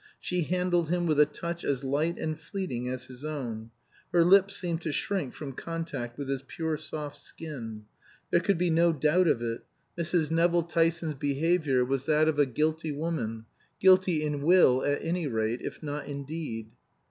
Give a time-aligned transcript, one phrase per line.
[0.19, 3.69] She handled him with a touch as light and fleeting as his own;
[4.11, 7.85] her lips seemed to shrink from contact with his pure soft skin.
[8.31, 9.63] There could be no doubt of it,
[9.95, 10.31] Mrs.
[10.31, 13.45] Nevill Tyson's behavior was that of a guilty woman
[13.79, 16.71] guilty in will at any rate, if not in deed.